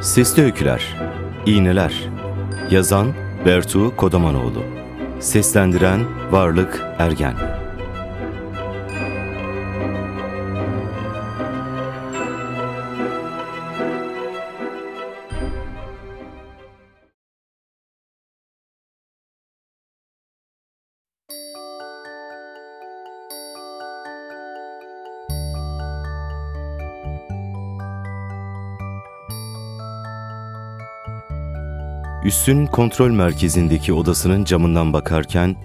Sesli 0.00 0.42
Öyküler 0.42 0.96
İğneler. 1.46 1.94
Yazan 2.70 3.14
Bertu 3.46 3.96
Kodamanoğlu. 3.96 4.62
Seslendiren 5.20 6.00
Varlık 6.30 6.82
Ergen 6.98 7.34
Üssün 32.24 32.66
kontrol 32.66 33.10
merkezindeki 33.10 33.92
odasının 33.92 34.44
camından 34.44 34.92
bakarken, 34.92 35.56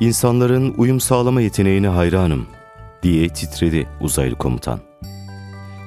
insanların 0.00 0.74
uyum 0.76 1.00
sağlama 1.00 1.40
yeteneğine 1.40 1.88
hayranım 1.88 2.46
diye 3.02 3.28
titredi 3.28 3.88
uzaylı 4.00 4.36
komutan. 4.36 4.80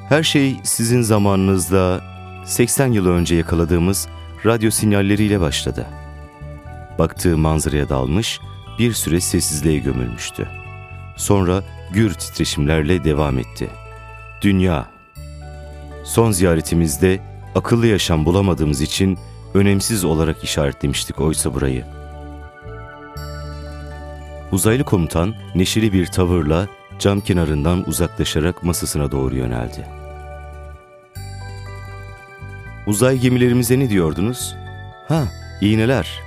Her 0.09 0.23
şey 0.23 0.55
sizin 0.63 1.01
zamanınızda 1.01 2.01
80 2.45 2.91
yıl 2.91 3.07
önce 3.07 3.35
yakaladığımız 3.35 4.07
radyo 4.45 4.71
sinyalleriyle 4.71 5.39
başladı. 5.39 5.85
Baktığı 6.99 7.37
manzaraya 7.37 7.89
dalmış, 7.89 8.39
bir 8.79 8.93
süre 8.93 9.21
sessizliğe 9.21 9.79
gömülmüştü. 9.79 10.47
Sonra 11.17 11.63
gür 11.93 12.13
titreşimlerle 12.13 13.03
devam 13.03 13.39
etti. 13.39 13.69
Dünya. 14.41 14.85
Son 16.03 16.31
ziyaretimizde 16.31 17.19
akıllı 17.55 17.87
yaşam 17.87 18.25
bulamadığımız 18.25 18.81
için 18.81 19.17
önemsiz 19.57 20.05
olarak 20.05 20.43
işaretlemiştik 20.43 21.19
oysa 21.19 21.53
burayı. 21.53 21.85
Uzaylı 24.51 24.83
komutan 24.83 25.35
neşeli 25.55 25.93
bir 25.93 26.05
tavırla 26.05 26.67
cam 26.99 27.21
kenarından 27.21 27.89
uzaklaşarak 27.89 28.63
masasına 28.63 29.11
doğru 29.11 29.35
yöneldi. 29.35 29.87
Uzay 32.87 33.17
gemilerimize 33.17 33.79
ne 33.79 33.89
diyordunuz? 33.89 34.55
Ha, 35.07 35.23
iğneler. 35.61 36.19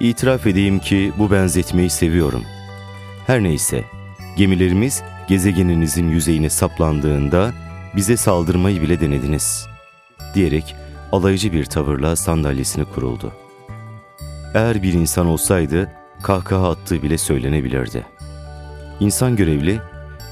İtiraf 0.00 0.46
edeyim 0.46 0.78
ki 0.78 1.12
bu 1.18 1.30
benzetmeyi 1.30 1.90
seviyorum. 1.90 2.42
Her 3.26 3.42
neyse, 3.42 3.84
gemilerimiz 4.36 5.02
gezegeninizin 5.28 6.08
yüzeyine 6.08 6.50
saplandığında 6.50 7.52
bize 7.96 8.16
saldırmayı 8.16 8.82
bile 8.82 9.00
denediniz. 9.00 9.66
Diyerek 10.34 10.74
alaycı 11.12 11.52
bir 11.52 11.64
tavırla 11.64 12.16
sandalyesine 12.16 12.84
kuruldu. 12.84 13.32
Eğer 14.54 14.82
bir 14.82 14.92
insan 14.92 15.26
olsaydı 15.26 15.92
kahkaha 16.22 16.70
attığı 16.70 17.02
bile 17.02 17.18
söylenebilirdi. 17.18 18.06
İnsan 19.00 19.36
görevli, 19.36 19.80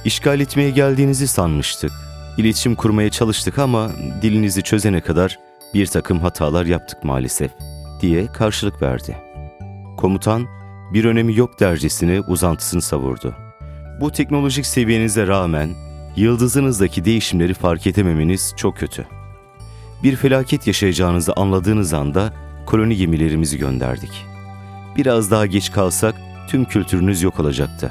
işgal 0.04 0.40
etmeye 0.40 0.70
geldiğinizi 0.70 1.28
sanmıştık. 1.28 1.92
İletişim 2.36 2.74
kurmaya 2.74 3.10
çalıştık 3.10 3.58
ama 3.58 3.90
dilinizi 4.22 4.62
çözene 4.62 5.00
kadar 5.00 5.38
bir 5.74 5.86
takım 5.86 6.20
hatalar 6.20 6.66
yaptık 6.66 7.04
maalesef 7.04 7.50
diye 8.00 8.26
karşılık 8.26 8.82
verdi. 8.82 9.16
Komutan 9.96 10.46
bir 10.92 11.04
önemi 11.04 11.36
yok 11.36 11.60
dercesine 11.60 12.20
uzantısını 12.20 12.82
savurdu. 12.82 13.34
Bu 14.00 14.12
teknolojik 14.12 14.66
seviyenize 14.66 15.26
rağmen 15.26 15.74
yıldızınızdaki 16.16 17.04
değişimleri 17.04 17.54
fark 17.54 17.86
edememeniz 17.86 18.54
çok 18.56 18.76
kötü. 18.76 19.17
Bir 20.02 20.16
felaket 20.16 20.66
yaşayacağınızı 20.66 21.32
anladığınız 21.32 21.92
anda 21.92 22.32
koloni 22.66 22.96
gemilerimizi 22.96 23.58
gönderdik. 23.58 24.26
Biraz 24.96 25.30
daha 25.30 25.46
geç 25.46 25.72
kalsak 25.72 26.14
tüm 26.48 26.64
kültürünüz 26.64 27.22
yok 27.22 27.40
olacaktı. 27.40 27.90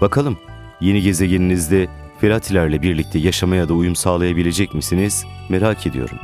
Bakalım 0.00 0.38
yeni 0.80 1.02
gezegeninizde 1.02 1.88
Feratilerle 2.20 2.82
birlikte 2.82 3.18
yaşamaya 3.18 3.68
da 3.68 3.74
uyum 3.74 3.96
sağlayabilecek 3.96 4.74
misiniz 4.74 5.24
merak 5.48 5.86
ediyorum. 5.86 6.18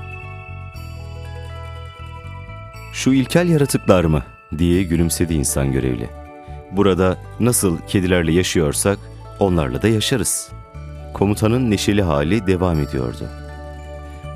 Şu 2.93 3.13
ilkel 3.13 3.49
yaratıklar 3.49 4.05
mı 4.05 4.23
diye 4.59 4.83
gülümsedi 4.83 5.35
insan 5.35 5.73
görevli. 5.73 6.11
Burada 6.71 7.19
nasıl 7.41 7.79
kedilerle 7.79 8.33
yaşıyorsak 8.33 8.99
onlarla 9.39 9.83
da 9.83 9.89
yaşarız. 9.89 10.53
Komutanın 11.15 11.71
neşeli 11.71 12.03
hali 12.03 12.47
devam 12.47 12.81
ediyordu. 12.81 13.42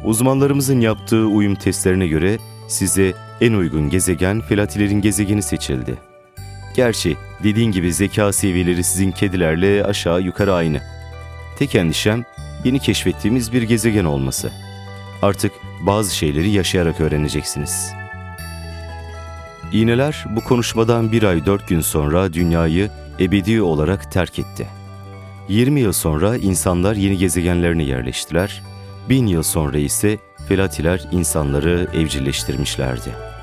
Uzmanlarımızın 0.06 0.81
yaptığı 0.81 1.27
uyum 1.27 1.55
testlerine 1.55 2.06
göre 2.06 2.39
size 2.69 3.15
en 3.41 3.53
uygun 3.53 3.91
gezegen 3.91 4.41
Felatilerin 4.41 5.00
gezegeni 5.00 5.43
seçildi. 5.43 5.99
Gerçi 6.77 7.17
dediğin 7.43 7.72
gibi 7.72 7.93
zeka 7.93 8.33
seviyeleri 8.33 8.84
sizin 8.84 9.11
kedilerle 9.11 9.84
aşağı 9.84 10.21
yukarı 10.21 10.55
aynı. 10.55 10.81
Tek 11.59 11.75
endişem 11.75 12.25
yeni 12.65 12.78
keşfettiğimiz 12.78 13.53
bir 13.53 13.62
gezegen 13.62 14.05
olması. 14.05 14.53
Artık 15.22 15.53
bazı 15.87 16.16
şeyleri 16.16 16.50
yaşayarak 16.50 17.00
öğreneceksiniz. 17.00 17.93
İğneler 19.72 20.25
bu 20.31 20.45
konuşmadan 20.45 21.12
bir 21.12 21.22
ay 21.22 21.47
dört 21.47 21.69
gün 21.69 21.81
sonra 21.81 22.33
dünyayı 22.33 22.91
ebedi 23.21 23.62
olarak 23.62 24.12
terk 24.12 24.39
etti. 24.39 24.66
20 25.49 25.81
yıl 25.81 25.93
sonra 25.93 26.37
insanlar 26.37 26.95
yeni 26.95 27.19
gezegenlerine 27.19 27.84
yerleştiler 27.84 28.62
Bin 29.09 29.27
yıl 29.27 29.43
sonra 29.43 29.78
ise 29.78 30.19
Felatiler 30.49 31.09
insanları 31.12 31.89
evcilleştirmişlerdi. 31.94 33.36